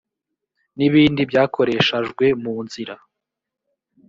n 0.77 0.79
ibindi 0.87 1.21
byakoreshajwe 1.29 2.25
mu 2.43 2.55
nzira 2.65 2.95